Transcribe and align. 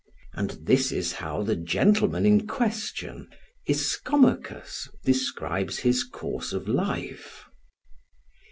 And 0.33 0.61
this 0.65 0.91
is 0.91 1.11
how 1.13 1.43
the 1.43 1.55
gentleman 1.55 2.25
in 2.25 2.47
question, 2.47 3.27
Ischomachus, 3.67 4.87
describes 5.05 5.77
his 5.77 6.03
course 6.03 6.53
of 6.53 6.67
life. 6.67 7.45